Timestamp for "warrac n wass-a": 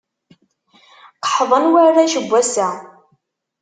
1.73-2.69